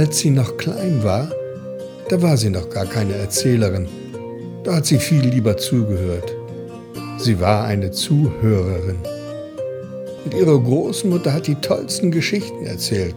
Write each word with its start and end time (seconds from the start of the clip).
Als 0.00 0.20
sie 0.20 0.30
noch 0.30 0.56
klein 0.56 1.04
war, 1.04 1.30
da 2.08 2.22
war 2.22 2.38
sie 2.38 2.48
noch 2.48 2.70
gar 2.70 2.86
keine 2.86 3.16
Erzählerin. 3.16 3.86
Da 4.64 4.76
hat 4.76 4.86
sie 4.86 4.96
viel 4.96 5.20
lieber 5.20 5.58
zugehört. 5.58 6.34
Sie 7.18 7.38
war 7.38 7.66
eine 7.66 7.90
Zuhörerin. 7.90 8.96
Und 10.24 10.32
ihre 10.32 10.58
Großmutter 10.58 11.34
hat 11.34 11.48
die 11.48 11.54
tollsten 11.56 12.10
Geschichten 12.10 12.64
erzählt. 12.64 13.16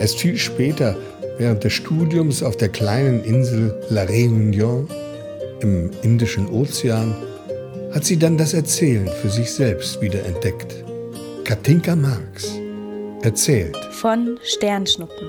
Erst 0.00 0.18
viel 0.18 0.36
später, 0.36 0.96
während 1.38 1.62
des 1.62 1.74
Studiums 1.74 2.42
auf 2.42 2.56
der 2.56 2.70
kleinen 2.70 3.22
Insel 3.22 3.72
La 3.88 4.02
Réunion 4.02 4.88
im 5.60 5.92
Indischen 6.02 6.48
Ozean, 6.48 7.14
hat 7.92 8.04
sie 8.04 8.16
dann 8.18 8.36
das 8.36 8.52
Erzählen 8.52 9.08
für 9.22 9.30
sich 9.30 9.52
selbst 9.52 10.00
wiederentdeckt. 10.00 10.74
Katinka 11.44 11.94
Marx 11.94 12.65
erzählt. 13.26 13.76
Von 13.90 14.38
Sternschnuppen. 14.44 15.28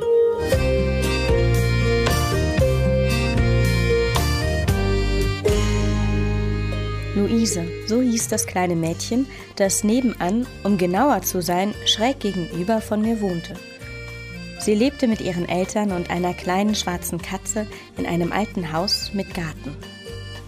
Luise, 7.15 7.65
so 7.87 7.99
hieß 7.99 8.27
das 8.27 8.45
kleine 8.45 8.75
Mädchen, 8.75 9.25
das 9.55 9.83
nebenan, 9.83 10.45
um 10.63 10.77
genauer 10.77 11.23
zu 11.23 11.41
sein, 11.41 11.73
schräg 11.87 12.19
gegenüber 12.19 12.81
von 12.81 13.01
mir 13.01 13.19
wohnte. 13.19 13.55
Sie 14.59 14.75
lebte 14.75 15.07
mit 15.07 15.19
ihren 15.19 15.49
Eltern 15.49 15.91
und 15.91 16.11
einer 16.11 16.35
kleinen 16.35 16.75
schwarzen 16.75 17.19
Katze 17.19 17.65
in 17.97 18.05
einem 18.05 18.31
alten 18.31 18.73
Haus 18.73 19.09
mit 19.15 19.33
Garten. 19.33 19.75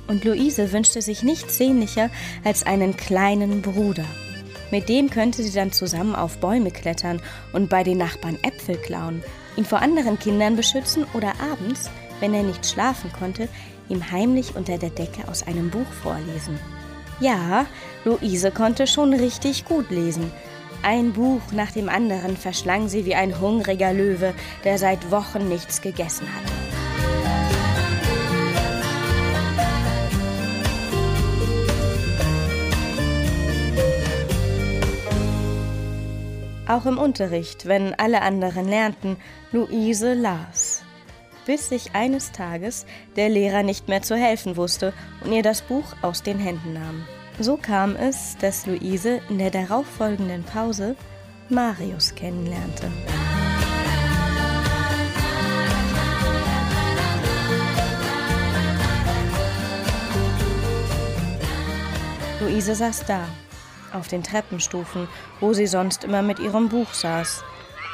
Und 0.08 0.24
Luise 0.24 0.72
wünschte 0.72 1.02
sich 1.02 1.24
nichts 1.24 1.58
sehnlicher 1.58 2.12
als 2.44 2.64
einen 2.64 2.96
kleinen 2.96 3.64
Bruder. 3.64 4.06
Mit 4.72 4.90
dem 4.90 5.10
könnte 5.10 5.42
sie 5.44 5.52
dann 5.52 5.72
zusammen 5.72 6.16
auf 6.16 6.38
Bäume 6.38 6.72
klettern 6.72 7.22
und 7.54 7.70
bei 7.70 7.84
den 7.84 7.98
Nachbarn 7.98 8.38
Äpfel 8.44 8.78
klauen, 8.78 9.24
ihn 9.58 9.66
vor 9.66 9.82
anderen 9.82 10.20
Kindern 10.20 10.56
beschützen 10.56 11.06
oder 11.14 11.34
abends, 11.52 11.90
wenn 12.20 12.34
er 12.34 12.44
nicht 12.44 12.66
schlafen 12.66 13.12
konnte, 13.18 13.48
ihm 13.90 14.12
heimlich 14.12 14.56
unter 14.56 14.78
der 14.78 14.92
Decke 14.92 15.28
aus 15.28 15.44
einem 15.44 15.70
Buch 15.70 15.92
vorlesen. 16.04 16.60
Ja, 17.20 17.66
Luise 18.06 18.52
konnte 18.52 18.88
schon 18.88 19.14
richtig 19.14 19.66
gut 19.66 19.90
lesen. 19.90 20.32
Ein 20.84 21.12
Buch 21.12 21.42
nach 21.52 21.72
dem 21.72 21.90
anderen 21.90 22.38
verschlang 22.38 22.88
sie 22.88 23.06
wie 23.06 23.16
ein 23.16 23.42
hungriger 23.42 23.92
Löwe, 23.92 24.34
der 24.64 24.78
seit 24.78 25.12
Wochen 25.12 25.50
nichts 25.50 25.82
gegessen 25.82 26.28
hatte. 26.34 26.69
Auch 36.70 36.86
im 36.86 36.98
Unterricht, 36.98 37.66
wenn 37.66 37.94
alle 37.96 38.22
anderen 38.22 38.70
lernten, 38.70 39.18
Luise 39.52 40.14
las 40.14 40.84
bis 41.50 41.70
sich 41.70 41.96
eines 41.96 42.32
Tages 42.32 42.86
der 43.16 43.28
Lehrer 43.28 43.64
nicht 43.64 43.88
mehr 43.88 44.04
zu 44.04 44.16
helfen 44.16 44.56
wusste 44.56 44.94
und 45.26 45.32
ihr 45.32 45.42
das 45.42 45.64
Buch 45.64 45.96
aus 46.04 46.22
den 46.22 46.38
Händen 46.38 46.74
nahm. 46.74 47.08
So 47.40 47.58
kam 47.58 47.96
es, 47.96 48.38
dass 48.38 48.68
Luise 48.68 49.20
in 49.30 49.40
der 49.40 49.50
darauffolgenden 49.50 50.44
Pause 50.44 50.96
Marius 51.50 52.14
kennenlernte. 52.14 52.92
Luise 62.42 62.76
saß 62.76 63.06
da, 63.08 63.28
auf 63.94 64.08
den 64.08 64.24
Treppenstufen, 64.24 65.08
wo 65.40 65.54
sie 65.54 65.68
sonst 65.68 66.04
immer 66.04 66.22
mit 66.22 66.40
ihrem 66.40 66.70
Buch 66.70 66.94
saß. 66.94 67.44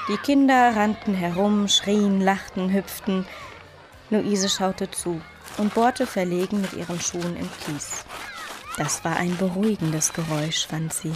Die 0.08 0.18
Kinder 0.18 0.76
rannten 0.76 1.14
herum, 1.14 1.68
schrien, 1.68 2.22
lachten, 2.22 2.72
hüpften. 2.72 3.26
Luise 4.10 4.50
schaute 4.50 4.92
zu 4.92 5.22
und 5.58 5.74
bohrte 5.74 6.06
verlegen 6.06 6.62
mit 6.62 6.74
ihren 6.74 7.00
Schuhen 7.00 7.36
im 7.38 7.50
Kies. 7.66 8.06
Das 8.78 9.04
war 9.04 9.16
ein 9.16 9.36
beruhigendes 9.38 10.14
Geräusch, 10.14 10.68
fand 10.68 10.94
sie. 10.94 11.14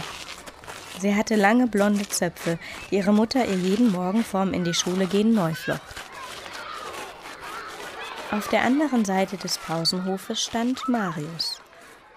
Sie 0.98 1.14
hatte 1.14 1.36
lange 1.36 1.66
blonde 1.66 2.08
Zöpfe, 2.08 2.58
die 2.90 2.96
ihre 2.96 3.12
Mutter 3.12 3.46
ihr 3.46 3.56
jeden 3.56 3.92
Morgen 3.92 4.24
vorm 4.24 4.52
in 4.52 4.64
die 4.64 4.74
Schule 4.74 5.06
gehen 5.06 5.34
neu 5.34 5.54
flocht. 5.54 5.80
Auf 8.30 8.48
der 8.48 8.62
anderen 8.62 9.04
Seite 9.04 9.36
des 9.36 9.58
Pausenhofes 9.58 10.42
stand 10.42 10.88
Marius. 10.88 11.59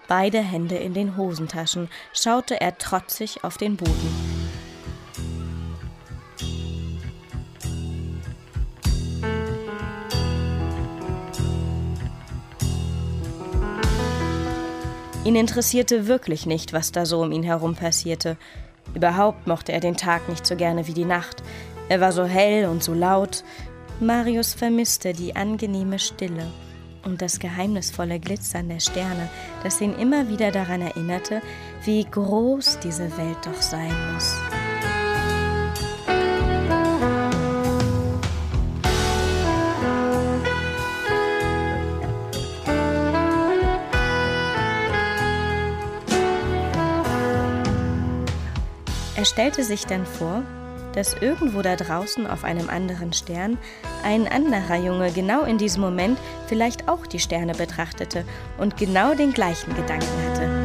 Beide 0.06 0.40
Hände 0.40 0.76
in 0.76 0.92
den 0.92 1.16
Hosentaschen 1.16 1.88
schaute 2.12 2.60
er 2.60 2.76
trotzig 2.76 3.42
auf 3.42 3.56
den 3.56 3.76
Boden. 3.76 4.44
Ihn 15.24 15.36
interessierte 15.36 16.06
wirklich 16.06 16.44
nicht, 16.44 16.74
was 16.74 16.92
da 16.92 17.06
so 17.06 17.22
um 17.22 17.32
ihn 17.32 17.42
herum 17.42 17.74
passierte. 17.74 18.36
Überhaupt 18.94 19.46
mochte 19.46 19.72
er 19.72 19.80
den 19.80 19.96
Tag 19.96 20.28
nicht 20.28 20.46
so 20.46 20.54
gerne 20.54 20.86
wie 20.86 20.92
die 20.92 21.06
Nacht. 21.06 21.42
Er 21.88 22.02
war 22.02 22.12
so 22.12 22.24
hell 22.24 22.68
und 22.68 22.84
so 22.84 22.92
laut. 22.92 23.42
Marius 24.00 24.52
vermisste 24.52 25.14
die 25.14 25.34
angenehme 25.34 25.98
Stille 25.98 26.46
und 27.04 27.22
das 27.22 27.38
geheimnisvolle 27.38 28.18
Glitzern 28.20 28.68
der 28.68 28.80
Sterne, 28.80 29.28
das 29.62 29.80
ihn 29.80 29.94
immer 29.94 30.28
wieder 30.28 30.50
daran 30.50 30.80
erinnerte, 30.80 31.42
wie 31.84 32.04
groß 32.04 32.78
diese 32.80 33.16
Welt 33.16 33.38
doch 33.44 33.60
sein 33.62 33.92
muss. 34.12 34.34
Er 49.16 49.24
stellte 49.24 49.64
sich 49.64 49.86
dann 49.86 50.04
vor, 50.04 50.42
dass 50.94 51.14
irgendwo 51.14 51.62
da 51.62 51.76
draußen 51.76 52.26
auf 52.26 52.44
einem 52.44 52.70
anderen 52.70 53.12
Stern 53.12 53.58
ein 54.02 54.28
anderer 54.28 54.76
Junge 54.76 55.12
genau 55.12 55.42
in 55.42 55.58
diesem 55.58 55.82
Moment 55.82 56.18
vielleicht 56.46 56.88
auch 56.88 57.06
die 57.06 57.18
Sterne 57.18 57.54
betrachtete 57.54 58.24
und 58.58 58.76
genau 58.76 59.14
den 59.14 59.32
gleichen 59.32 59.74
Gedanken 59.74 60.06
hatte. 60.28 60.64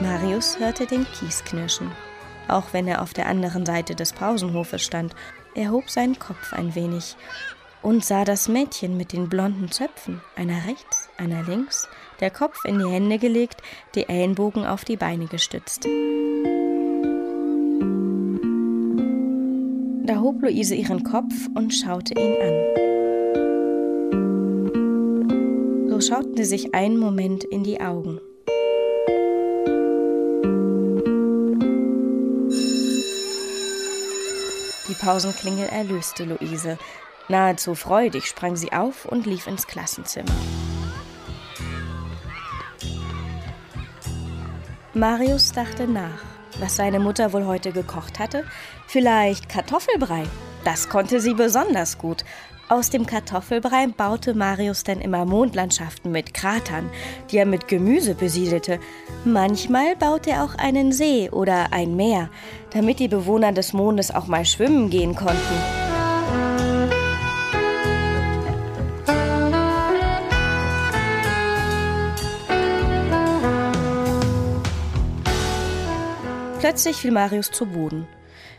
Marius 0.00 0.58
hörte 0.58 0.86
den 0.86 1.06
Kies 1.12 1.42
knirschen, 1.44 1.90
auch 2.48 2.72
wenn 2.72 2.86
er 2.86 3.02
auf 3.02 3.12
der 3.12 3.26
anderen 3.26 3.66
Seite 3.66 3.94
des 3.94 4.12
Pausenhofes 4.12 4.82
stand 4.82 5.14
er 5.56 5.70
hob 5.70 5.88
seinen 5.88 6.18
Kopf 6.18 6.52
ein 6.52 6.74
wenig 6.74 7.16
und 7.86 8.04
sah 8.04 8.24
das 8.24 8.48
Mädchen 8.48 8.96
mit 8.96 9.12
den 9.12 9.28
blonden 9.28 9.70
Zöpfen, 9.70 10.20
einer 10.34 10.66
rechts, 10.66 11.08
einer 11.18 11.44
links, 11.44 11.88
der 12.18 12.32
Kopf 12.32 12.64
in 12.64 12.80
die 12.80 12.88
Hände 12.88 13.16
gelegt, 13.18 13.62
die 13.94 14.08
Ellenbogen 14.08 14.66
auf 14.66 14.84
die 14.84 14.96
Beine 14.96 15.26
gestützt. 15.26 15.84
Da 20.04 20.18
hob 20.20 20.42
Luise 20.42 20.74
ihren 20.74 21.04
Kopf 21.04 21.32
und 21.54 21.72
schaute 21.72 22.14
ihn 22.14 22.34
an. 22.42 22.54
So 25.90 26.00
schauten 26.00 26.36
sie 26.38 26.44
sich 26.44 26.74
einen 26.74 26.98
Moment 26.98 27.44
in 27.44 27.62
die 27.62 27.80
Augen. 27.80 28.20
Pausenklingel 35.06 35.68
erlöste 35.68 36.24
Luise. 36.24 36.78
Nahezu 37.28 37.74
freudig 37.74 38.26
sprang 38.26 38.56
sie 38.56 38.72
auf 38.72 39.04
und 39.04 39.26
lief 39.26 39.46
ins 39.46 39.66
Klassenzimmer. 39.66 40.32
Marius 44.94 45.52
dachte 45.52 45.86
nach, 45.86 46.22
was 46.58 46.76
seine 46.76 47.00
Mutter 47.00 47.32
wohl 47.32 47.44
heute 47.44 47.72
gekocht 47.72 48.18
hatte. 48.18 48.44
Vielleicht 48.86 49.48
Kartoffelbrei. 49.48 50.22
Das 50.64 50.88
konnte 50.88 51.20
sie 51.20 51.34
besonders 51.34 51.98
gut. 51.98 52.24
Aus 52.68 52.90
dem 52.90 53.06
Kartoffelbrei 53.06 53.86
baute 53.88 54.34
Marius 54.34 54.82
dann 54.82 55.00
immer 55.00 55.24
Mondlandschaften 55.24 56.10
mit 56.10 56.34
Kratern, 56.34 56.90
die 57.30 57.36
er 57.36 57.46
mit 57.46 57.68
Gemüse 57.68 58.14
besiedelte. 58.14 58.80
Manchmal 59.24 59.94
baute 59.96 60.30
er 60.30 60.44
auch 60.44 60.56
einen 60.56 60.90
See 60.90 61.30
oder 61.30 61.72
ein 61.72 61.94
Meer, 61.94 62.30
damit 62.70 62.98
die 62.98 63.08
Bewohner 63.08 63.52
des 63.52 63.72
Mondes 63.72 64.12
auch 64.12 64.26
mal 64.26 64.44
schwimmen 64.44 64.90
gehen 64.90 65.14
konnten. 65.14 65.85
Plötzlich 76.76 76.96
fiel 76.98 77.12
Marius 77.12 77.50
zu 77.52 77.64
Boden. 77.64 78.06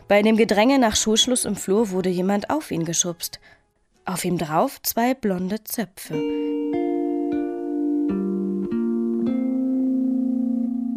Bei 0.08 0.22
dem 0.22 0.36
Gedränge 0.36 0.80
nach 0.80 0.96
Schulschluss 0.96 1.44
im 1.44 1.54
Flur 1.54 1.92
wurde 1.92 2.08
jemand 2.08 2.50
auf 2.50 2.72
ihn 2.72 2.84
geschubst. 2.84 3.38
Auf 4.04 4.24
ihm 4.24 4.38
drauf 4.38 4.82
zwei 4.82 5.14
blonde 5.14 5.62
Zöpfe. 5.62 6.14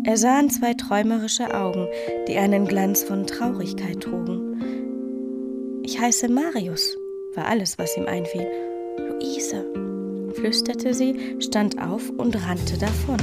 Er 0.04 0.18
sah 0.18 0.40
in 0.40 0.50
zwei 0.50 0.74
träumerische 0.74 1.54
Augen, 1.54 1.88
die 2.28 2.38
einen 2.38 2.66
Glanz 2.66 3.04
von 3.04 3.28
Traurigkeit 3.28 4.02
trugen. 4.02 5.84
Ich 5.84 6.00
heiße 6.00 6.28
Marius, 6.28 6.98
war 7.36 7.46
alles, 7.46 7.78
was 7.78 7.96
ihm 7.98 8.08
einfiel. 8.08 8.48
Luise, 8.98 9.64
flüsterte 10.34 10.96
sie, 10.96 11.36
stand 11.40 11.80
auf 11.80 12.10
und 12.18 12.36
rannte 12.48 12.80
davon. 12.80 13.20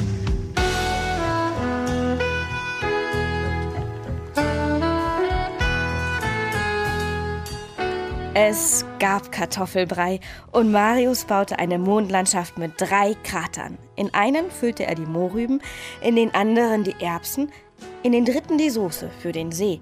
Es 8.40 8.85
gab 9.00 9.32
Kartoffelbrei 9.32 10.20
und 10.52 10.70
Marius 10.70 11.25
baute 11.25 11.58
eine 11.58 11.76
Mondlandschaft 11.76 12.56
mit 12.56 12.70
drei 12.76 13.17
Kratern. 13.25 13.79
In 13.96 14.14
einen 14.14 14.52
füllte 14.52 14.87
er 14.87 14.94
die 14.94 15.06
Mohrrüben, 15.06 15.61
in 16.02 16.14
den 16.14 16.32
anderen 16.35 16.85
die 16.85 16.94
Erbsen, 17.00 17.50
in 18.05 18.12
den 18.12 18.25
dritten 18.25 18.56
die 18.56 18.70
Soße 18.70 19.11
für 19.20 19.32
den 19.32 19.50
See. 19.50 19.81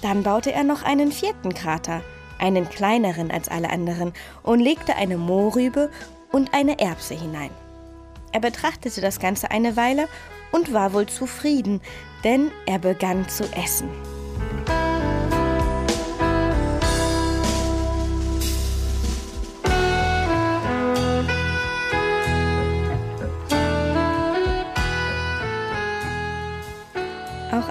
Dann 0.00 0.22
baute 0.22 0.52
er 0.52 0.64
noch 0.64 0.84
einen 0.84 1.12
vierten 1.12 1.52
Krater, 1.52 2.00
einen 2.38 2.66
kleineren 2.66 3.30
als 3.30 3.50
alle 3.50 3.68
anderen, 3.68 4.14
und 4.42 4.60
legte 4.60 4.96
eine 4.96 5.18
Mohrrübe 5.18 5.90
und 6.32 6.54
eine 6.54 6.78
Erbse 6.78 7.12
hinein. 7.12 7.50
Er 8.32 8.40
betrachtete 8.40 9.02
das 9.02 9.20
Ganze 9.20 9.50
eine 9.50 9.76
Weile 9.76 10.08
und 10.50 10.72
war 10.72 10.94
wohl 10.94 11.08
zufrieden, 11.08 11.82
denn 12.24 12.52
er 12.64 12.78
begann 12.78 13.28
zu 13.28 13.44
essen. 13.52 13.90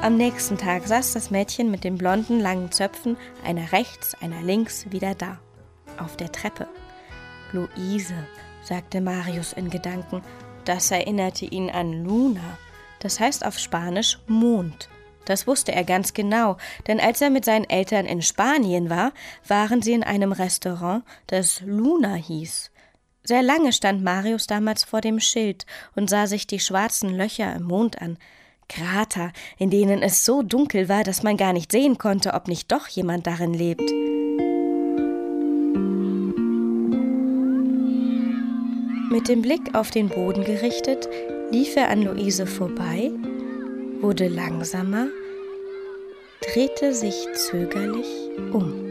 Am 0.03 0.15
nächsten 0.15 0.57
Tag 0.57 0.87
saß 0.87 1.13
das 1.13 1.29
Mädchen 1.29 1.71
mit 1.71 1.83
den 1.83 1.97
blonden, 1.97 2.39
langen 2.39 2.71
Zöpfen, 2.71 3.17
einer 3.43 3.71
rechts, 3.71 4.15
einer 4.21 4.41
links, 4.41 4.91
wieder 4.91 5.13
da, 5.15 5.39
auf 5.97 6.15
der 6.15 6.31
Treppe. 6.31 6.67
Luise, 7.51 8.27
sagte 8.63 9.01
Marius 9.01 9.53
in 9.53 9.69
Gedanken, 9.69 10.21
das 10.65 10.91
erinnerte 10.91 11.45
ihn 11.45 11.69
an 11.69 12.05
Luna, 12.05 12.57
das 12.99 13.19
heißt 13.19 13.45
auf 13.45 13.59
Spanisch 13.59 14.19
Mond. 14.27 14.89
Das 15.25 15.47
wusste 15.47 15.73
er 15.73 15.83
ganz 15.83 16.13
genau, 16.13 16.57
denn 16.87 16.99
als 16.99 17.21
er 17.21 17.29
mit 17.29 17.45
seinen 17.45 17.69
Eltern 17.69 18.05
in 18.05 18.21
Spanien 18.21 18.89
war, 18.89 19.11
waren 19.47 19.81
sie 19.81 19.93
in 19.93 20.03
einem 20.03 20.31
Restaurant, 20.31 21.03
das 21.27 21.61
Luna 21.61 22.15
hieß. 22.15 22.71
Sehr 23.23 23.43
lange 23.43 23.73
stand 23.73 24.03
Marius 24.03 24.47
damals 24.47 24.83
vor 24.83 25.01
dem 25.01 25.19
Schild 25.19 25.65
und 25.95 26.09
sah 26.09 26.25
sich 26.25 26.47
die 26.47 26.59
schwarzen 26.59 27.15
Löcher 27.15 27.53
im 27.53 27.63
Mond 27.63 28.01
an, 28.01 28.17
Krater, 28.69 29.33
in 29.57 29.69
denen 29.69 30.01
es 30.01 30.23
so 30.23 30.43
dunkel 30.43 30.87
war, 30.87 31.03
dass 31.03 31.23
man 31.23 31.35
gar 31.35 31.51
nicht 31.51 31.71
sehen 31.71 31.97
konnte, 31.97 32.33
ob 32.33 32.47
nicht 32.47 32.71
doch 32.71 32.87
jemand 32.87 33.27
darin 33.27 33.53
lebt. 33.53 33.91
Mit 39.11 39.27
dem 39.27 39.41
Blick 39.41 39.75
auf 39.75 39.89
den 39.89 40.07
Boden 40.07 40.45
gerichtet, 40.45 41.09
lief 41.51 41.75
er 41.75 41.89
an 41.89 42.03
Luise 42.03 42.45
vorbei, 42.45 43.11
wurde 44.01 44.27
langsamer, 44.27 45.07
drehte 46.41 46.93
sich 46.93 47.27
zögerlich 47.33 48.07
um. 48.53 48.89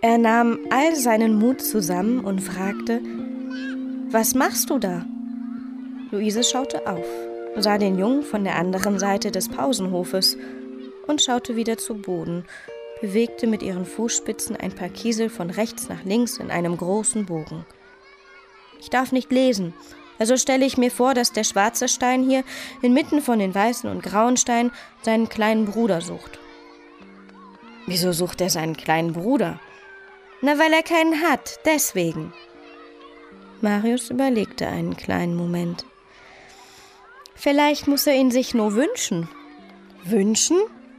Er 0.00 0.18
nahm 0.18 0.60
all 0.70 0.94
seinen 0.94 1.36
Mut 1.36 1.60
zusammen 1.60 2.20
und 2.20 2.40
fragte, 2.40 3.00
Was 4.10 4.34
machst 4.34 4.70
du 4.70 4.78
da? 4.78 5.04
Luise 6.16 6.44
schaute 6.44 6.86
auf, 6.86 7.04
sah 7.56 7.76
den 7.76 7.98
Jungen 7.98 8.22
von 8.22 8.42
der 8.42 8.56
anderen 8.56 8.98
Seite 8.98 9.30
des 9.30 9.50
Pausenhofes 9.50 10.38
und 11.06 11.20
schaute 11.20 11.56
wieder 11.56 11.76
zu 11.76 11.92
Boden, 11.92 12.46
bewegte 13.02 13.46
mit 13.46 13.62
ihren 13.62 13.84
Fußspitzen 13.84 14.56
ein 14.56 14.72
paar 14.72 14.88
Kiesel 14.88 15.28
von 15.28 15.50
rechts 15.50 15.90
nach 15.90 16.04
links 16.04 16.38
in 16.38 16.50
einem 16.50 16.78
großen 16.78 17.26
Bogen. 17.26 17.66
Ich 18.80 18.88
darf 18.88 19.12
nicht 19.12 19.30
lesen, 19.30 19.74
also 20.18 20.38
stelle 20.38 20.64
ich 20.64 20.78
mir 20.78 20.90
vor, 20.90 21.12
dass 21.12 21.32
der 21.32 21.44
schwarze 21.44 21.86
Stein 21.86 22.22
hier 22.22 22.44
inmitten 22.80 23.20
von 23.20 23.38
den 23.38 23.54
weißen 23.54 23.90
und 23.90 24.02
grauen 24.02 24.38
Steinen 24.38 24.72
seinen 25.02 25.28
kleinen 25.28 25.66
Bruder 25.66 26.00
sucht. 26.00 26.38
Wieso 27.86 28.12
sucht 28.12 28.40
er 28.40 28.48
seinen 28.48 28.78
kleinen 28.78 29.12
Bruder? 29.12 29.60
Na, 30.40 30.58
weil 30.58 30.72
er 30.72 30.82
keinen 30.82 31.20
hat, 31.20 31.60
deswegen. 31.66 32.32
Marius 33.60 34.08
überlegte 34.08 34.66
einen 34.66 34.96
kleinen 34.96 35.36
Moment. 35.36 35.84
Vielleicht 37.36 37.86
muss 37.86 38.06
er 38.06 38.14
ihn 38.14 38.30
sich 38.30 38.54
nur 38.54 38.74
wünschen. 38.74 39.28
Wünschen? 40.04 40.58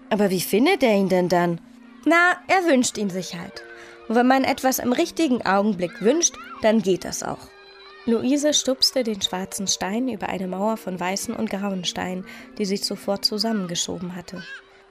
Aber 0.10 0.30
wie 0.30 0.42
findet 0.42 0.84
er 0.84 0.94
ihn 0.94 1.10
denn 1.10 1.30
dann? 1.30 1.60
Na, 2.06 2.38
er 2.48 2.72
wünscht 2.72 2.98
ihn 2.98 3.10
sich 3.10 3.36
halt. 3.36 3.64
Und 4.08 4.16
wenn 4.16 4.28
man 4.28 4.44
etwas 4.44 4.80
im 4.80 4.94
richtigen 4.94 5.46
Augenblick 5.46 6.02
wünscht, 6.02 6.36
dann 6.62 6.82
geht 6.82 7.04
das 7.04 7.24
auch. 7.24 7.50
Luise 8.06 8.54
stupste 8.54 9.04
den 9.04 9.22
schwarzen 9.22 9.68
Stein 9.68 10.08
über 10.08 10.30
eine 10.30 10.48
Mauer 10.48 10.78
von 10.78 10.98
weißen 10.98 11.36
und 11.36 11.50
grauen 11.50 11.84
Steinen, 11.84 12.26
die 12.58 12.64
sie 12.64 12.80
zuvor 12.80 13.22
zusammengeschoben 13.22 14.16
hatte. 14.16 14.42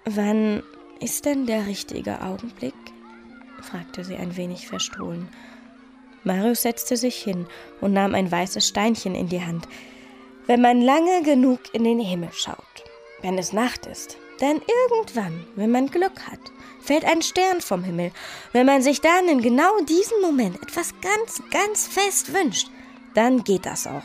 Wann 0.04 0.62
ist 1.00 1.24
denn 1.24 1.46
der 1.46 1.66
richtige 1.66 2.20
Augenblick? 2.20 2.74
fragte 3.62 4.04
sie 4.04 4.16
ein 4.16 4.36
wenig 4.36 4.68
verstohlen. 4.68 5.28
Marius 6.24 6.62
setzte 6.62 6.96
sich 6.98 7.16
hin 7.16 7.46
und 7.80 7.94
nahm 7.94 8.14
ein 8.14 8.30
weißes 8.30 8.68
Steinchen 8.68 9.14
in 9.14 9.28
die 9.28 9.42
Hand, 9.42 9.66
wenn 10.46 10.60
man 10.60 10.80
lange 10.80 11.22
genug 11.22 11.60
in 11.72 11.84
den 11.84 12.00
Himmel 12.00 12.30
schaut, 12.32 12.84
wenn 13.22 13.38
es 13.38 13.52
Nacht 13.52 13.86
ist. 13.86 14.16
Denn 14.40 14.60
irgendwann, 14.90 15.46
wenn 15.56 15.70
man 15.70 15.86
Glück 15.86 16.26
hat, 16.26 16.40
fällt 16.80 17.04
ein 17.04 17.22
Stern 17.22 17.60
vom 17.60 17.82
Himmel. 17.82 18.12
Wenn 18.52 18.66
man 18.66 18.82
sich 18.82 19.00
dann 19.00 19.28
in 19.28 19.40
genau 19.40 19.80
diesem 19.88 20.20
Moment 20.20 20.62
etwas 20.62 20.94
ganz, 21.00 21.42
ganz 21.50 21.86
fest 21.86 22.32
wünscht, 22.34 22.70
dann 23.14 23.44
geht 23.44 23.66
das 23.66 23.86
auch. 23.86 24.04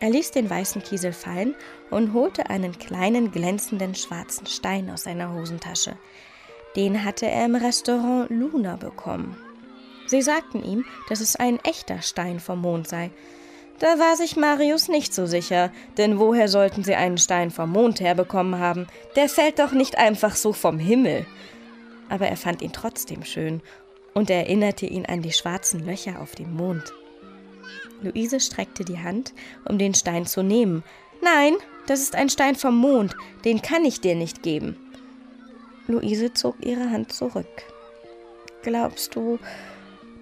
Er 0.00 0.10
ließ 0.10 0.32
den 0.32 0.50
weißen 0.50 0.82
Kiesel 0.82 1.12
fallen 1.12 1.54
und 1.90 2.12
holte 2.12 2.50
einen 2.50 2.78
kleinen 2.78 3.30
glänzenden 3.30 3.94
schwarzen 3.94 4.46
Stein 4.46 4.90
aus 4.90 5.04
seiner 5.04 5.32
Hosentasche. 5.32 5.96
Den 6.74 7.04
hatte 7.04 7.26
er 7.26 7.44
im 7.44 7.54
Restaurant 7.54 8.30
Luna 8.30 8.76
bekommen. 8.76 9.36
Sie 10.06 10.20
sagten 10.20 10.62
ihm, 10.62 10.84
dass 11.08 11.20
es 11.20 11.36
ein 11.36 11.58
echter 11.64 12.02
Stein 12.02 12.40
vom 12.40 12.60
Mond 12.60 12.88
sei, 12.88 13.10
da 13.78 13.98
war 13.98 14.16
sich 14.16 14.36
Marius 14.36 14.88
nicht 14.88 15.12
so 15.12 15.26
sicher, 15.26 15.72
denn 15.96 16.18
woher 16.18 16.48
sollten 16.48 16.84
sie 16.84 16.94
einen 16.94 17.18
Stein 17.18 17.50
vom 17.50 17.70
Mond 17.70 18.00
herbekommen 18.00 18.58
haben? 18.58 18.86
Der 19.16 19.28
fällt 19.28 19.58
doch 19.58 19.72
nicht 19.72 19.98
einfach 19.98 20.36
so 20.36 20.52
vom 20.52 20.78
Himmel. 20.78 21.26
Aber 22.08 22.28
er 22.28 22.36
fand 22.36 22.62
ihn 22.62 22.72
trotzdem 22.72 23.24
schön 23.24 23.62
und 24.14 24.30
erinnerte 24.30 24.86
ihn 24.86 25.06
an 25.06 25.22
die 25.22 25.32
schwarzen 25.32 25.84
Löcher 25.84 26.20
auf 26.20 26.34
dem 26.34 26.54
Mond. 26.54 26.92
Luise 28.02 28.38
streckte 28.38 28.84
die 28.84 28.98
Hand, 28.98 29.34
um 29.64 29.78
den 29.78 29.94
Stein 29.94 30.26
zu 30.26 30.42
nehmen. 30.42 30.84
Nein, 31.20 31.54
das 31.86 32.00
ist 32.00 32.14
ein 32.14 32.28
Stein 32.28 32.54
vom 32.54 32.76
Mond, 32.76 33.16
den 33.44 33.60
kann 33.60 33.84
ich 33.84 34.00
dir 34.00 34.14
nicht 34.14 34.42
geben. 34.42 34.76
Luise 35.86 36.32
zog 36.32 36.56
ihre 36.64 36.90
Hand 36.90 37.12
zurück. 37.12 37.64
Glaubst 38.62 39.16
du, 39.16 39.38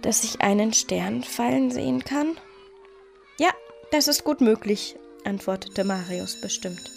dass 0.01 0.25
ich 0.25 0.41
einen 0.41 0.73
Stern 0.73 1.23
fallen 1.23 1.71
sehen 1.71 2.03
kann? 2.03 2.37
Das 3.93 4.09
ist 4.09 4.25
gut 4.25 4.41
möglich, 4.41 4.97
antwortete 5.27 5.85
Marius 5.85 6.41
bestimmt. 6.41 6.91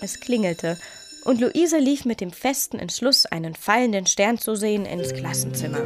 Es 0.00 0.20
klingelte, 0.20 0.78
und 1.24 1.40
Luise 1.40 1.78
lief 1.78 2.04
mit 2.04 2.20
dem 2.20 2.30
festen 2.30 2.78
Entschluss, 2.78 3.26
einen 3.26 3.56
fallenden 3.56 4.06
Stern 4.06 4.38
zu 4.38 4.54
sehen, 4.54 4.86
ins 4.86 5.12
Klassenzimmer. 5.12 5.82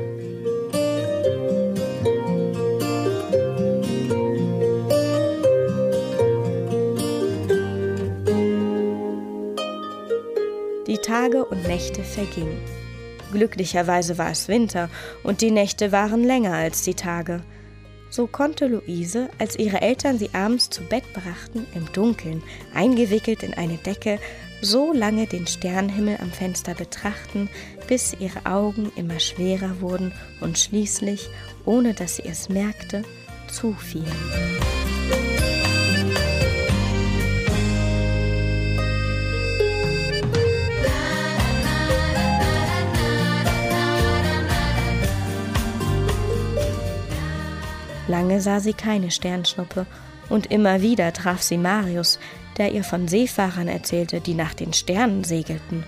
Die 10.86 10.98
Tage 10.98 11.46
und 11.46 11.66
Nächte 11.66 12.04
vergingen. 12.04 12.60
Glücklicherweise 13.32 14.18
war 14.18 14.30
es 14.30 14.48
Winter 14.48 14.90
und 15.22 15.40
die 15.40 15.50
Nächte 15.50 15.92
waren 15.92 16.22
länger 16.22 16.52
als 16.52 16.82
die 16.82 16.94
Tage. 16.94 17.42
So 18.12 18.26
konnte 18.26 18.66
Luise, 18.66 19.30
als 19.38 19.58
ihre 19.58 19.80
Eltern 19.80 20.18
sie 20.18 20.28
abends 20.34 20.68
zu 20.68 20.82
Bett 20.82 21.04
brachten, 21.14 21.66
im 21.74 21.90
Dunkeln, 21.94 22.42
eingewickelt 22.74 23.42
in 23.42 23.54
eine 23.54 23.78
Decke, 23.78 24.18
so 24.60 24.92
lange 24.92 25.26
den 25.26 25.46
Sternenhimmel 25.46 26.18
am 26.20 26.30
Fenster 26.30 26.74
betrachten, 26.74 27.48
bis 27.88 28.14
ihre 28.20 28.44
Augen 28.44 28.92
immer 28.96 29.18
schwerer 29.18 29.80
wurden 29.80 30.12
und 30.42 30.58
schließlich, 30.58 31.30
ohne 31.64 31.94
dass 31.94 32.16
sie 32.16 32.26
es 32.26 32.50
merkte, 32.50 33.02
zufielen. 33.48 34.04
Lange 48.12 48.42
sah 48.42 48.60
sie 48.60 48.74
keine 48.74 49.10
Sternschnuppe 49.10 49.86
Und 50.28 50.52
immer 50.52 50.82
wieder 50.82 51.14
traf 51.14 51.40
sie 51.40 51.56
Marius, 51.56 52.18
der 52.58 52.72
ihr 52.72 52.84
von 52.84 53.08
Seefahrern 53.08 53.68
erzählte, 53.68 54.20
die 54.20 54.34
nach 54.34 54.52
den 54.52 54.74
Sternen 54.74 55.24
segelten, 55.24 55.84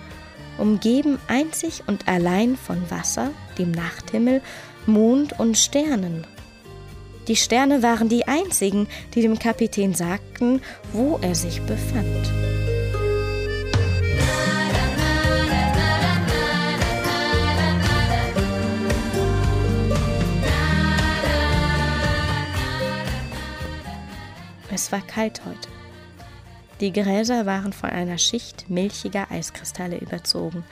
umgeben 0.56 1.18
einzig 1.28 1.82
und 1.86 2.08
allein 2.08 2.56
von 2.56 2.90
Wasser, 2.90 3.30
dem 3.58 3.72
Nachthimmel, 3.72 4.40
Mond 4.86 5.38
und 5.38 5.58
Sternen. 5.58 6.26
Die 7.28 7.36
Sterne 7.36 7.82
waren 7.82 8.08
die 8.08 8.26
einzigen, 8.26 8.86
die 9.14 9.20
dem 9.20 9.38
Kapitän 9.38 9.92
sagten, 9.94 10.62
wo 10.94 11.18
er 11.20 11.34
sich 11.34 11.60
befand. 11.62 12.53
Es 24.74 24.90
war 24.90 25.02
kalt 25.02 25.44
heute. 25.44 25.68
Die 26.80 26.92
Gräser 26.92 27.46
waren 27.46 27.72
von 27.72 27.90
einer 27.90 28.18
Schicht 28.18 28.68
milchiger 28.68 29.30
Eiskristalle 29.30 29.98
überzogen, 29.98 30.64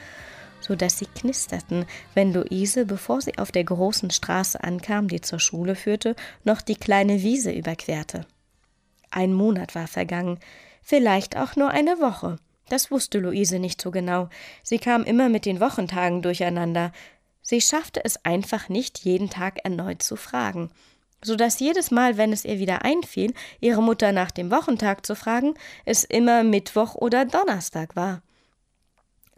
so 0.60 0.74
dass 0.74 0.98
sie 0.98 1.06
knisterten, 1.06 1.86
wenn 2.12 2.32
Luise, 2.32 2.84
bevor 2.84 3.20
sie 3.20 3.38
auf 3.38 3.52
der 3.52 3.62
großen 3.62 4.10
Straße 4.10 4.60
ankam, 4.60 5.06
die 5.06 5.20
zur 5.20 5.38
Schule 5.38 5.76
führte, 5.76 6.16
noch 6.42 6.62
die 6.62 6.74
kleine 6.74 7.22
Wiese 7.22 7.52
überquerte. 7.52 8.26
Ein 9.12 9.34
Monat 9.34 9.76
war 9.76 9.86
vergangen, 9.86 10.40
vielleicht 10.82 11.36
auch 11.36 11.54
nur 11.54 11.70
eine 11.70 12.00
Woche. 12.00 12.40
Das 12.68 12.90
wusste 12.90 13.20
Luise 13.20 13.60
nicht 13.60 13.80
so 13.80 13.92
genau. 13.92 14.28
Sie 14.64 14.78
kam 14.78 15.04
immer 15.04 15.28
mit 15.28 15.46
den 15.46 15.60
Wochentagen 15.60 16.22
durcheinander. 16.22 16.90
Sie 17.40 17.60
schaffte 17.60 18.04
es 18.04 18.24
einfach 18.24 18.68
nicht, 18.68 18.98
jeden 19.04 19.30
Tag 19.30 19.60
erneut 19.64 20.02
zu 20.02 20.16
fragen 20.16 20.72
so 21.22 21.36
dass 21.36 21.60
jedes 21.60 21.90
Mal, 21.90 22.16
wenn 22.16 22.32
es 22.32 22.44
ihr 22.44 22.58
wieder 22.58 22.84
einfiel, 22.84 23.32
ihre 23.60 23.82
Mutter 23.82 24.12
nach 24.12 24.30
dem 24.30 24.50
Wochentag 24.50 25.06
zu 25.06 25.14
fragen, 25.14 25.54
es 25.84 26.04
immer 26.04 26.42
Mittwoch 26.42 26.94
oder 26.94 27.24
Donnerstag 27.24 27.96
war. 27.96 28.22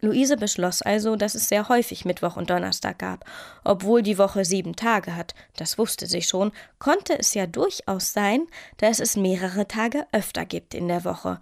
Luise 0.01 0.37
beschloss 0.37 0.81
also, 0.81 1.15
dass 1.15 1.35
es 1.35 1.47
sehr 1.47 1.69
häufig 1.69 2.05
Mittwoch 2.05 2.35
und 2.35 2.49
Donnerstag 2.49 2.99
gab. 2.99 3.25
Obwohl 3.63 4.01
die 4.01 4.17
Woche 4.17 4.45
sieben 4.45 4.75
Tage 4.75 5.15
hat, 5.15 5.33
das 5.55 5.77
wusste 5.77 6.05
sie 6.05 6.21
schon, 6.21 6.51
konnte 6.79 7.17
es 7.17 7.33
ja 7.33 7.47
durchaus 7.47 8.13
sein, 8.13 8.47
dass 8.77 8.99
es 8.99 9.15
mehrere 9.15 9.67
Tage 9.67 10.05
öfter 10.11 10.45
gibt 10.45 10.73
in 10.73 10.87
der 10.87 11.05
Woche. 11.05 11.39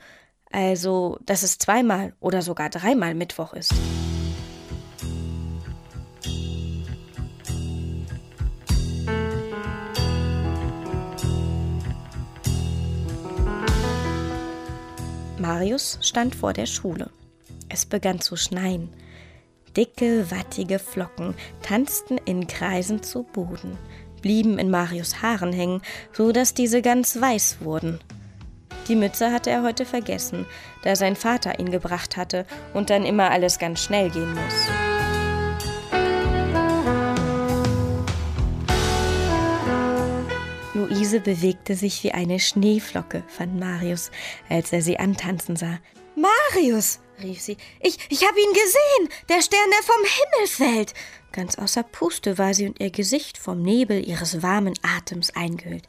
Also, 0.51 1.17
dass 1.25 1.43
es 1.43 1.57
zweimal 1.57 2.13
oder 2.19 2.41
sogar 2.41 2.69
dreimal 2.69 3.15
Mittwoch 3.15 3.53
ist. 3.53 3.73
Marius 15.43 15.99
stand 15.99 16.35
vor 16.35 16.53
der 16.53 16.67
Schule. 16.67 17.09
Es 17.67 17.85
begann 17.85 18.21
zu 18.21 18.37
schneien. 18.37 18.87
Dicke, 19.75 20.31
wattige 20.31 20.79
Flocken 20.79 21.35
tanzten 21.61 22.17
in 22.17 22.47
Kreisen 22.47 23.03
zu 23.03 23.23
Boden, 23.23 23.77
blieben 24.21 24.57
in 24.57 24.71
Marius 24.71 25.21
Haaren 25.21 25.51
hängen, 25.51 25.81
so 26.13 26.31
dass 26.31 26.53
diese 26.53 26.81
ganz 26.81 27.19
weiß 27.19 27.57
wurden. 27.59 27.99
Die 28.87 28.95
Mütze 28.95 29.33
hatte 29.33 29.49
er 29.49 29.63
heute 29.63 29.85
vergessen, 29.85 30.45
da 30.83 30.95
sein 30.95 31.17
Vater 31.17 31.59
ihn 31.59 31.71
gebracht 31.71 32.15
hatte 32.15 32.45
und 32.73 32.89
dann 32.89 33.05
immer 33.05 33.29
alles 33.29 33.59
ganz 33.59 33.81
schnell 33.81 34.11
gehen 34.11 34.33
muss. 34.33 34.82
Luise 41.13 41.19
bewegte 41.19 41.75
sich 41.75 42.03
wie 42.03 42.11
eine 42.11 42.39
Schneeflocke, 42.39 43.23
fand 43.27 43.59
Marius, 43.59 44.09
als 44.49 44.73
er 44.73 44.81
sie 44.81 44.97
antanzen 44.97 45.55
sah. 45.55 45.79
Marius, 46.15 46.99
rief 47.21 47.39
sie, 47.39 47.57
ich, 47.81 47.99
ich 48.09 48.27
habe 48.27 48.39
ihn 48.39 48.53
gesehen, 48.53 49.09
der 49.29 49.41
Stern, 49.43 49.69
der 49.71 49.83
vom 49.83 50.03
Himmel 50.03 50.47
fällt. 50.47 50.93
Ganz 51.31 51.57
außer 51.57 51.83
Puste 51.83 52.39
war 52.39 52.55
sie 52.55 52.67
und 52.67 52.79
ihr 52.79 52.89
Gesicht 52.89 53.37
vom 53.37 53.61
Nebel 53.61 54.07
ihres 54.07 54.41
warmen 54.41 54.73
Atems 54.81 55.29
eingehüllt. 55.35 55.85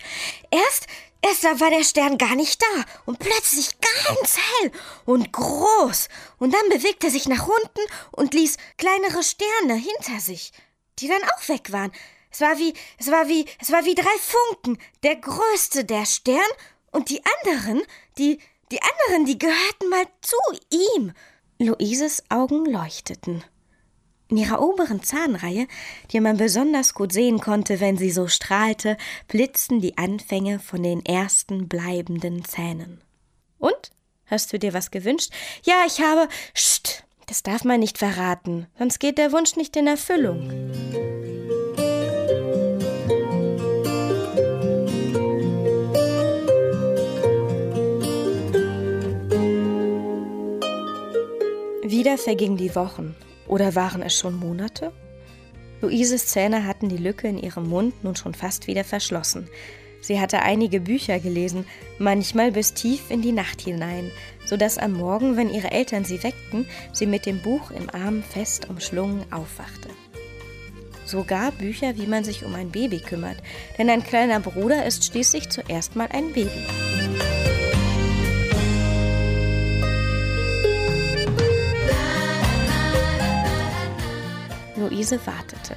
Erst, 0.50 0.88
erst 1.22 1.44
war 1.60 1.70
der 1.70 1.84
Stern 1.84 2.18
gar 2.18 2.34
nicht 2.34 2.60
da 2.60 2.84
und 3.06 3.18
plötzlich 3.18 3.70
ganz 3.80 4.36
hell 4.36 4.72
und 5.06 5.32
groß. 5.32 6.08
Und 6.38 6.52
dann 6.52 6.68
bewegte 6.68 7.06
er 7.06 7.12
sich 7.12 7.28
nach 7.28 7.46
unten 7.46 7.80
und 8.12 8.34
ließ 8.34 8.58
kleinere 8.76 9.22
Sterne 9.22 9.74
hinter 9.74 10.20
sich, 10.20 10.52
die 10.98 11.08
dann 11.08 11.22
auch 11.22 11.48
weg 11.48 11.72
waren. 11.72 11.92
Es 12.34 12.40
war 12.40 12.58
wie, 12.58 12.74
es 12.98 13.12
war 13.12 13.28
wie, 13.28 13.46
es 13.60 13.70
war 13.70 13.84
wie 13.84 13.94
drei 13.94 14.16
Funken. 14.18 14.76
Der 15.04 15.14
größte 15.14 15.84
der 15.84 16.04
Stern 16.04 16.40
und 16.90 17.08
die 17.08 17.22
anderen, 17.44 17.80
die, 18.18 18.40
die 18.72 18.80
anderen, 18.82 19.24
die 19.24 19.38
gehörten 19.38 19.88
mal 19.88 20.06
zu 20.20 20.36
ihm. 20.68 21.12
Luises 21.60 22.24
Augen 22.30 22.66
leuchteten. 22.66 23.44
In 24.26 24.38
ihrer 24.38 24.60
oberen 24.60 25.00
Zahnreihe, 25.00 25.68
die 26.10 26.18
man 26.18 26.36
besonders 26.36 26.94
gut 26.94 27.12
sehen 27.12 27.38
konnte, 27.38 27.78
wenn 27.78 27.96
sie 27.96 28.10
so 28.10 28.26
strahlte, 28.26 28.96
blitzten 29.28 29.80
die 29.80 29.96
Anfänge 29.96 30.58
von 30.58 30.82
den 30.82 31.06
ersten 31.06 31.68
bleibenden 31.68 32.44
Zähnen. 32.44 33.00
Und? 33.58 33.92
Hast 34.26 34.52
du 34.52 34.58
dir 34.58 34.74
was 34.74 34.90
gewünscht? 34.90 35.30
Ja, 35.62 35.84
ich 35.86 36.00
habe. 36.00 36.26
Sst, 36.56 37.04
das 37.26 37.44
darf 37.44 37.62
man 37.62 37.78
nicht 37.78 37.98
verraten, 37.98 38.66
sonst 38.76 38.98
geht 38.98 39.18
der 39.18 39.30
Wunsch 39.30 39.54
nicht 39.54 39.76
in 39.76 39.86
Erfüllung. 39.86 41.03
Wieder 51.96 52.18
vergingen 52.18 52.56
die 52.56 52.74
Wochen. 52.74 53.14
Oder 53.46 53.76
waren 53.76 54.02
es 54.02 54.18
schon 54.18 54.34
Monate? 54.34 54.92
Luises 55.80 56.26
Zähne 56.26 56.66
hatten 56.66 56.88
die 56.88 56.96
Lücke 56.96 57.28
in 57.28 57.38
ihrem 57.38 57.68
Mund 57.68 58.02
nun 58.02 58.16
schon 58.16 58.34
fast 58.34 58.66
wieder 58.66 58.82
verschlossen. 58.82 59.48
Sie 60.00 60.18
hatte 60.18 60.42
einige 60.42 60.80
Bücher 60.80 61.20
gelesen, 61.20 61.66
manchmal 62.00 62.50
bis 62.50 62.74
tief 62.74 63.12
in 63.12 63.22
die 63.22 63.30
Nacht 63.30 63.60
hinein, 63.60 64.10
so 64.44 64.56
dass 64.56 64.76
am 64.76 64.94
Morgen, 64.94 65.36
wenn 65.36 65.54
ihre 65.54 65.70
Eltern 65.70 66.04
sie 66.04 66.20
weckten, 66.24 66.66
sie 66.92 67.06
mit 67.06 67.26
dem 67.26 67.40
Buch 67.40 67.70
im 67.70 67.88
Arm 67.90 68.24
fest 68.24 68.68
umschlungen 68.68 69.32
aufwachte. 69.32 69.88
Sogar 71.04 71.52
Bücher, 71.52 71.96
wie 71.96 72.08
man 72.08 72.24
sich 72.24 72.44
um 72.44 72.56
ein 72.56 72.72
Baby 72.72 72.98
kümmert, 72.98 73.36
denn 73.78 73.88
ein 73.88 74.02
kleiner 74.02 74.40
Bruder 74.40 74.84
ist 74.84 75.04
schließlich 75.04 75.48
zuerst 75.48 75.94
mal 75.94 76.08
ein 76.10 76.32
Baby. 76.32 76.50
Luise 84.94 85.18
wartete. 85.26 85.76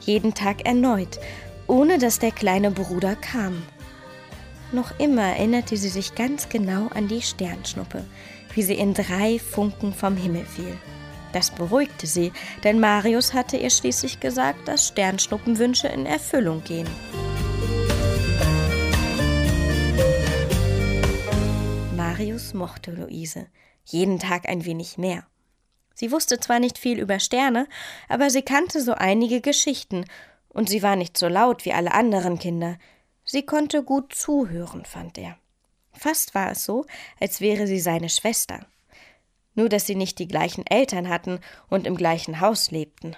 Jeden 0.00 0.34
Tag 0.34 0.66
erneut, 0.66 1.20
ohne 1.68 1.98
dass 1.98 2.18
der 2.18 2.32
kleine 2.32 2.72
Bruder 2.72 3.14
kam. 3.14 3.62
Noch 4.72 4.98
immer 4.98 5.22
erinnerte 5.22 5.76
sie 5.76 5.88
sich 5.88 6.16
ganz 6.16 6.48
genau 6.48 6.88
an 6.88 7.06
die 7.06 7.22
Sternschnuppe, 7.22 8.04
wie 8.54 8.62
sie 8.62 8.74
in 8.74 8.94
drei 8.94 9.38
Funken 9.38 9.94
vom 9.94 10.16
Himmel 10.16 10.44
fiel. 10.44 10.76
Das 11.32 11.52
beruhigte 11.52 12.08
sie, 12.08 12.32
denn 12.64 12.80
Marius 12.80 13.34
hatte 13.34 13.56
ihr 13.56 13.70
schließlich 13.70 14.18
gesagt, 14.18 14.66
dass 14.66 14.88
Sternschnuppenwünsche 14.88 15.86
in 15.86 16.06
Erfüllung 16.06 16.64
gehen. 16.64 16.88
Marius 21.96 22.52
mochte 22.52 22.90
Luise, 22.90 23.46
jeden 23.84 24.18
Tag 24.18 24.48
ein 24.48 24.64
wenig 24.64 24.98
mehr. 24.98 25.29
Sie 26.00 26.12
wusste 26.12 26.40
zwar 26.40 26.60
nicht 26.60 26.78
viel 26.78 26.98
über 26.98 27.18
Sterne, 27.18 27.68
aber 28.08 28.30
sie 28.30 28.40
kannte 28.40 28.80
so 28.80 28.94
einige 28.94 29.42
Geschichten, 29.42 30.06
und 30.48 30.70
sie 30.70 30.82
war 30.82 30.96
nicht 30.96 31.18
so 31.18 31.28
laut 31.28 31.66
wie 31.66 31.74
alle 31.74 31.92
anderen 31.92 32.38
Kinder. 32.38 32.78
Sie 33.22 33.44
konnte 33.44 33.82
gut 33.82 34.14
zuhören, 34.14 34.86
fand 34.86 35.18
er. 35.18 35.36
Fast 35.92 36.34
war 36.34 36.52
es 36.52 36.64
so, 36.64 36.86
als 37.20 37.42
wäre 37.42 37.66
sie 37.66 37.80
seine 37.80 38.08
Schwester. 38.08 38.64
Nur 39.54 39.68
dass 39.68 39.86
sie 39.86 39.94
nicht 39.94 40.18
die 40.18 40.26
gleichen 40.26 40.66
Eltern 40.66 41.10
hatten 41.10 41.38
und 41.68 41.86
im 41.86 41.98
gleichen 41.98 42.40
Haus 42.40 42.70
lebten. 42.70 43.14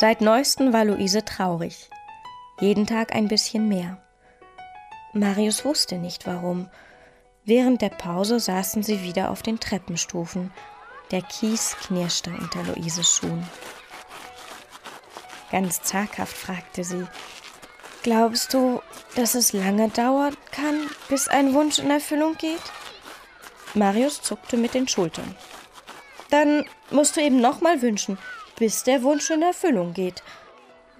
Seit 0.00 0.20
neuestem 0.20 0.72
war 0.72 0.84
Luise 0.84 1.24
traurig. 1.24 1.90
Jeden 2.60 2.86
Tag 2.86 3.16
ein 3.16 3.26
bisschen 3.26 3.66
mehr. 3.66 4.00
Marius 5.12 5.64
wusste 5.64 5.96
nicht 5.96 6.24
warum. 6.24 6.70
Während 7.44 7.82
der 7.82 7.88
Pause 7.88 8.38
saßen 8.38 8.84
sie 8.84 9.02
wieder 9.02 9.28
auf 9.28 9.42
den 9.42 9.58
Treppenstufen. 9.58 10.52
Der 11.10 11.22
Kies 11.22 11.76
knirschte 11.80 12.30
unter 12.30 12.62
Luises 12.62 13.12
Schuhen. 13.12 13.44
Ganz 15.50 15.82
zaghaft 15.82 16.36
fragte 16.36 16.84
sie: 16.84 17.04
Glaubst 18.04 18.54
du, 18.54 18.80
dass 19.16 19.34
es 19.34 19.52
lange 19.52 19.88
dauern 19.88 20.36
kann, 20.52 20.88
bis 21.08 21.26
ein 21.26 21.54
Wunsch 21.54 21.80
in 21.80 21.90
Erfüllung 21.90 22.36
geht? 22.36 22.62
Marius 23.74 24.22
zuckte 24.22 24.58
mit 24.58 24.74
den 24.74 24.86
Schultern. 24.86 25.34
dann 26.30 26.64
musst 26.92 27.16
du 27.16 27.20
eben 27.20 27.40
nochmal 27.40 27.82
wünschen, 27.82 28.16
bis 28.58 28.82
der 28.82 29.02
Wunsch 29.02 29.30
in 29.30 29.42
Erfüllung 29.42 29.94
geht. 29.94 30.22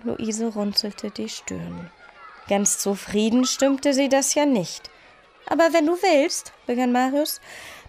Luise 0.05 0.47
runzelte 0.47 1.11
die 1.11 1.29
Stirn. 1.29 1.91
Ganz 2.49 2.79
zufrieden 2.79 3.45
stimmte 3.45 3.93
sie 3.93 4.09
das 4.09 4.35
ja 4.35 4.47
nicht. 4.47 4.91
Aber 5.47 5.73
wenn 5.73 5.87
du 5.87 5.95
willst, 5.95 6.53
begann 6.67 6.93
Marius, 6.93 7.41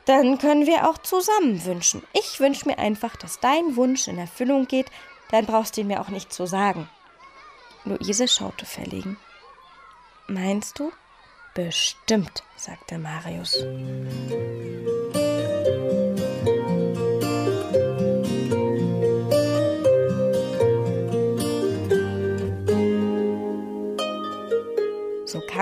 dann 0.05 0.37
können 0.37 0.65
wir 0.65 0.89
auch 0.89 0.97
zusammen 0.97 1.63
wünschen. 1.65 2.03
Ich 2.13 2.39
wünsche 2.39 2.67
mir 2.67 2.79
einfach, 2.79 3.15
dass 3.15 3.39
dein 3.39 3.75
Wunsch 3.75 4.07
in 4.07 4.17
Erfüllung 4.17 4.67
geht, 4.67 4.87
dann 5.31 5.45
brauchst 5.45 5.77
du 5.77 5.81
ihn 5.81 5.87
mir 5.87 6.01
auch 6.01 6.09
nicht 6.09 6.33
zu 6.33 6.45
sagen. 6.47 6.89
Luise 7.85 8.27
schaute 8.27 8.65
verlegen. 8.65 9.17
Meinst 10.27 10.79
du? 10.79 10.91
Bestimmt, 11.53 12.43
sagte 12.55 12.97
Marius. 12.97 13.55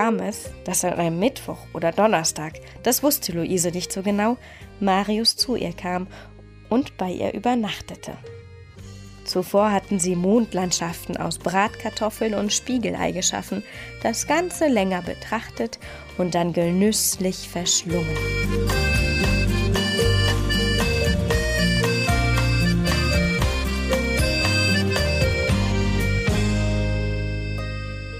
So 0.08 0.14
kam 0.14 0.26
es, 0.26 0.48
dass 0.64 0.86
an 0.86 0.94
einem 0.94 1.18
Mittwoch 1.18 1.58
oder 1.74 1.92
Donnerstag, 1.92 2.54
das 2.82 3.02
wusste 3.02 3.32
Luise 3.32 3.70
nicht 3.70 3.92
so 3.92 4.02
genau, 4.02 4.38
Marius 4.80 5.36
zu 5.36 5.54
ihr 5.54 5.74
kam 5.74 6.06
und 6.70 6.96
bei 6.96 7.10
ihr 7.10 7.34
übernachtete. 7.34 8.12
Zuvor 9.26 9.70
hatten 9.70 9.98
sie 9.98 10.16
Mondlandschaften 10.16 11.18
aus 11.18 11.38
Bratkartoffeln 11.38 12.32
und 12.32 12.54
Spiegelei 12.54 13.12
geschaffen, 13.12 13.62
das 14.02 14.26
Ganze 14.26 14.68
länger 14.68 15.02
betrachtet 15.02 15.78
und 16.16 16.34
dann 16.34 16.54
genüsslich 16.54 17.46
verschlungen. 17.46 18.16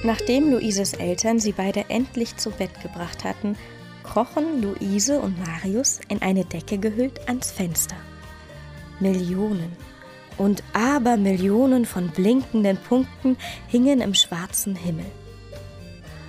Nachdem 0.09 0.51
Luises 0.51 0.95
Eltern 0.95 1.39
sie 1.39 1.53
beide 1.53 1.91
endlich 1.91 2.35
zu 2.39 2.51
Bett 2.51 2.81
gebracht 2.81 3.25
hatten, 3.25 3.57
krochen 4.05 4.63
Luise 4.63 5.21
und 5.21 5.39
Marius 5.39 6.01
in 6.09 6.23
eine 6.23 6.47
Decke 6.47 6.79
gehüllt 6.79 7.29
ans 7.29 7.51
Fenster. 7.51 7.97
Millionen 9.01 9.71
und 10.39 10.65
Abermillionen 10.73 11.85
von 11.85 12.09
blinkenden 12.09 12.79
Punkten 12.79 13.37
hingen 13.67 14.01
im 14.01 14.15
schwarzen 14.15 14.77
Himmel. 14.77 15.05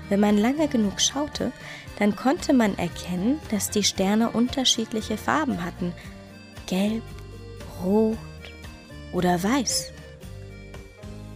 Wenn 0.10 0.20
man 0.20 0.38
lange 0.38 0.68
genug 0.68 1.00
schaute, 1.00 1.54
dann 2.00 2.18
konnte 2.18 2.52
man 2.52 2.78
erkennen, 2.78 3.40
dass 3.50 3.70
die 3.70 3.84
Sterne 3.84 4.32
unterschiedliche 4.32 5.16
Farben 5.16 5.64
hatten. 5.64 5.94
Gelb, 6.68 7.04
rot 7.82 8.18
oder 9.14 9.42
weiß. 9.42 9.94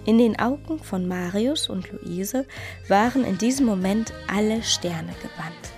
In 0.06 0.18
den 0.18 0.38
Augen 0.38 0.80
von 0.80 1.08
Marius 1.08 1.70
und 1.70 1.90
Luise 1.92 2.46
waren 2.90 3.24
in 3.24 3.38
diesem 3.38 3.66
Moment 3.66 4.12
alle 4.28 4.62
Sterne 4.62 5.14
gebannt. 5.22 5.74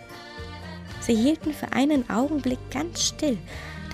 Sie 1.00 1.16
hielten 1.16 1.54
für 1.54 1.72
einen 1.74 2.10
Augenblick 2.10 2.60
ganz 2.72 3.04
still, 3.04 3.38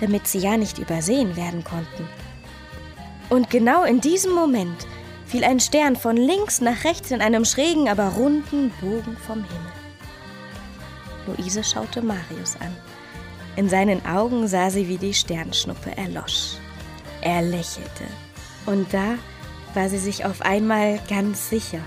damit 0.00 0.26
sie 0.26 0.38
ja 0.38 0.56
nicht 0.56 0.78
übersehen 0.78 1.36
werden 1.36 1.62
konnten. 1.62 2.08
Und 3.28 3.50
genau 3.50 3.84
in 3.84 4.00
diesem 4.00 4.32
Moment 4.32 4.86
fiel 5.26 5.44
ein 5.44 5.60
Stern 5.60 5.96
von 5.96 6.16
links 6.16 6.62
nach 6.62 6.84
rechts 6.84 7.10
in 7.10 7.20
einem 7.20 7.44
schrägen, 7.44 7.88
aber 7.88 8.08
runden 8.08 8.70
Bogen 8.80 9.16
vom 9.26 9.44
Himmel. 9.44 9.72
Luise 11.26 11.62
schaute 11.62 12.00
Marius 12.00 12.56
an. 12.60 12.74
In 13.56 13.68
seinen 13.68 14.04
Augen 14.06 14.48
sah 14.48 14.70
sie, 14.70 14.88
wie 14.88 14.96
die 14.96 15.12
Sternschnuppe 15.12 15.94
erlosch. 15.96 16.54
Er 17.20 17.42
lächelte. 17.42 18.04
Und 18.64 18.92
da 18.92 19.16
war 19.74 19.88
sie 19.88 19.98
sich 19.98 20.24
auf 20.24 20.42
einmal 20.42 20.98
ganz 21.08 21.48
sicher, 21.50 21.80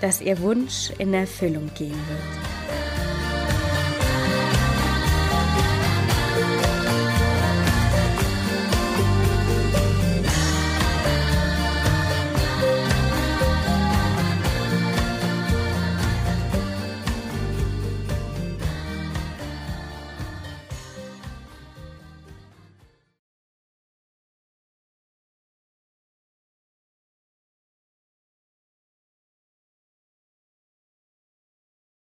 dass 0.00 0.20
ihr 0.20 0.40
Wunsch 0.40 0.90
in 0.98 1.14
Erfüllung 1.14 1.70
gehen 1.74 1.90
wird. 1.90 2.81